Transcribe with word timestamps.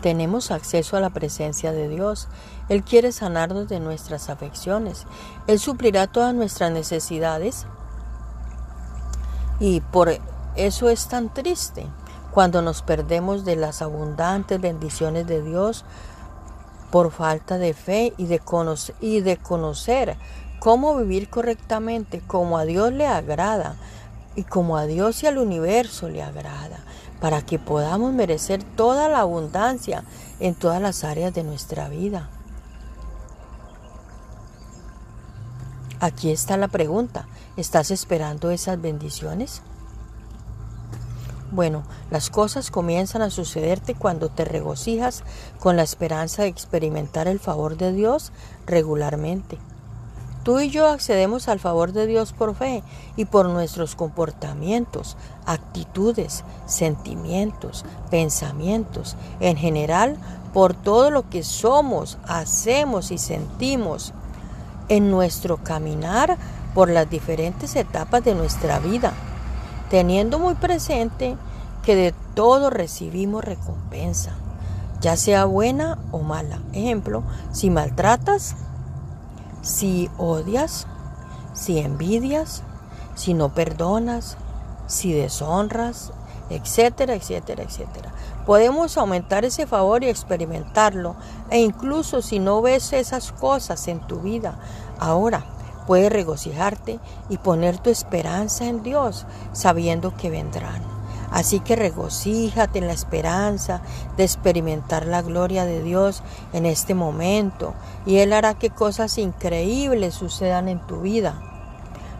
tenemos 0.00 0.50
acceso 0.50 0.96
a 0.96 1.00
la 1.00 1.10
presencia 1.10 1.72
de 1.72 1.88
Dios. 1.88 2.28
Él 2.68 2.82
quiere 2.82 3.12
sanarnos 3.12 3.68
de 3.68 3.80
nuestras 3.80 4.28
afecciones. 4.30 5.06
Él 5.46 5.58
suplirá 5.58 6.06
todas 6.06 6.34
nuestras 6.34 6.72
necesidades. 6.72 7.66
Y 9.58 9.80
por 9.80 10.10
eso 10.56 10.88
es 10.88 11.08
tan 11.08 11.32
triste 11.32 11.86
cuando 12.30 12.62
nos 12.62 12.82
perdemos 12.82 13.44
de 13.44 13.56
las 13.56 13.82
abundantes 13.82 14.60
bendiciones 14.60 15.26
de 15.26 15.42
Dios 15.42 15.84
por 16.90 17.10
falta 17.10 17.58
de 17.58 17.74
fe 17.74 18.14
y 18.16 18.26
de, 18.26 18.38
conocer, 18.38 18.94
y 19.00 19.20
de 19.20 19.36
conocer 19.36 20.16
cómo 20.58 20.96
vivir 20.96 21.30
correctamente, 21.30 22.20
como 22.26 22.58
a 22.58 22.64
Dios 22.64 22.92
le 22.92 23.06
agrada 23.06 23.76
y 24.36 24.44
como 24.44 24.76
a 24.76 24.86
Dios 24.86 25.22
y 25.22 25.26
al 25.26 25.38
universo 25.38 26.08
le 26.08 26.22
agrada, 26.22 26.78
para 27.20 27.42
que 27.42 27.58
podamos 27.58 28.12
merecer 28.12 28.62
toda 28.62 29.08
la 29.08 29.20
abundancia 29.20 30.04
en 30.38 30.54
todas 30.54 30.80
las 30.80 31.04
áreas 31.04 31.34
de 31.34 31.44
nuestra 31.44 31.88
vida. 31.88 32.30
Aquí 36.00 36.30
está 36.30 36.56
la 36.56 36.68
pregunta, 36.68 37.26
¿estás 37.56 37.90
esperando 37.90 38.50
esas 38.50 38.80
bendiciones? 38.80 39.60
Bueno, 41.52 41.82
las 42.10 42.30
cosas 42.30 42.70
comienzan 42.70 43.22
a 43.22 43.30
sucederte 43.30 43.94
cuando 43.94 44.28
te 44.28 44.44
regocijas 44.44 45.24
con 45.58 45.76
la 45.76 45.82
esperanza 45.82 46.42
de 46.42 46.48
experimentar 46.48 47.26
el 47.26 47.40
favor 47.40 47.76
de 47.76 47.92
Dios 47.92 48.32
regularmente. 48.66 49.58
Tú 50.42 50.60
y 50.60 50.70
yo 50.70 50.88
accedemos 50.88 51.48
al 51.48 51.60
favor 51.60 51.92
de 51.92 52.06
Dios 52.06 52.32
por 52.32 52.54
fe 52.54 52.82
y 53.16 53.26
por 53.26 53.48
nuestros 53.48 53.94
comportamientos, 53.94 55.16
actitudes, 55.46 56.44
sentimientos, 56.66 57.84
pensamientos, 58.10 59.16
en 59.40 59.56
general 59.56 60.16
por 60.54 60.74
todo 60.74 61.10
lo 61.10 61.28
que 61.28 61.42
somos, 61.42 62.18
hacemos 62.26 63.10
y 63.10 63.18
sentimos 63.18 64.12
en 64.88 65.10
nuestro 65.10 65.58
caminar 65.58 66.36
por 66.74 66.88
las 66.88 67.08
diferentes 67.08 67.76
etapas 67.76 68.24
de 68.24 68.34
nuestra 68.34 68.78
vida 68.78 69.12
teniendo 69.90 70.38
muy 70.38 70.54
presente 70.54 71.36
que 71.82 71.96
de 71.96 72.14
todo 72.34 72.70
recibimos 72.70 73.44
recompensa, 73.44 74.30
ya 75.00 75.16
sea 75.16 75.44
buena 75.44 75.98
o 76.12 76.20
mala. 76.20 76.60
Ejemplo, 76.72 77.24
si 77.52 77.68
maltratas, 77.68 78.54
si 79.70 80.10
odias, 80.18 80.86
si 81.54 81.78
envidias, 81.78 82.62
si 83.14 83.34
no 83.34 83.54
perdonas, 83.54 84.36
si 84.86 85.12
deshonras, 85.12 86.12
etcétera, 86.50 87.14
etcétera, 87.14 87.62
etcétera. 87.62 88.12
Podemos 88.46 88.98
aumentar 88.98 89.44
ese 89.44 89.66
favor 89.66 90.02
y 90.02 90.08
experimentarlo, 90.08 91.14
e 91.50 91.60
incluso 91.60 92.22
si 92.22 92.38
no 92.38 92.60
ves 92.62 92.92
esas 92.92 93.32
cosas 93.32 93.86
en 93.88 94.00
tu 94.00 94.20
vida 94.20 94.58
ahora, 94.98 95.44
Puedes 95.90 96.12
regocijarte 96.12 97.00
y 97.28 97.38
poner 97.38 97.78
tu 97.78 97.90
esperanza 97.90 98.66
en 98.66 98.84
Dios, 98.84 99.26
sabiendo 99.52 100.16
que 100.16 100.30
vendrán. 100.30 100.99
Así 101.30 101.60
que 101.60 101.76
regocíjate 101.76 102.78
en 102.78 102.86
la 102.86 102.92
esperanza 102.92 103.82
de 104.16 104.24
experimentar 104.24 105.06
la 105.06 105.22
gloria 105.22 105.64
de 105.64 105.82
Dios 105.82 106.22
en 106.52 106.66
este 106.66 106.94
momento 106.94 107.74
y 108.04 108.16
Él 108.16 108.32
hará 108.32 108.54
que 108.54 108.70
cosas 108.70 109.16
increíbles 109.18 110.14
sucedan 110.14 110.68
en 110.68 110.80
tu 110.86 111.02
vida. 111.02 111.40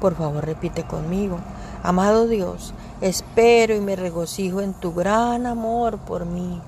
Por 0.00 0.16
favor, 0.16 0.44
repite 0.44 0.84
conmigo. 0.84 1.38
Amado 1.82 2.28
Dios, 2.28 2.74
espero 3.00 3.74
y 3.74 3.80
me 3.80 3.96
regocijo 3.96 4.60
en 4.60 4.72
tu 4.74 4.94
gran 4.94 5.46
amor 5.46 5.98
por 5.98 6.26
mí. 6.26 6.60